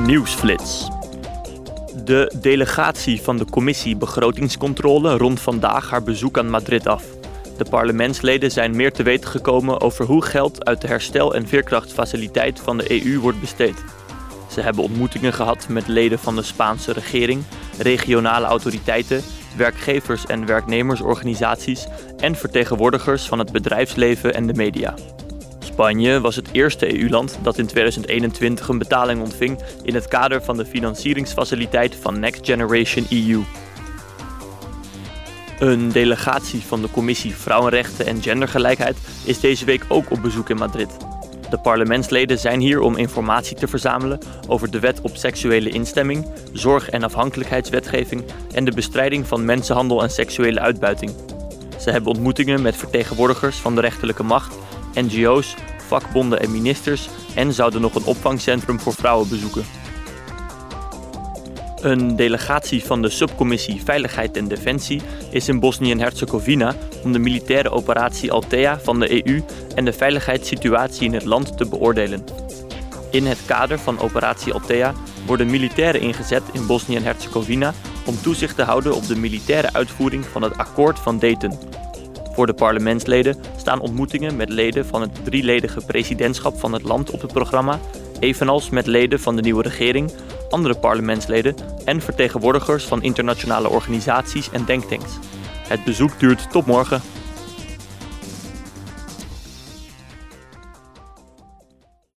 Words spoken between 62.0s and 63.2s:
delegatie van de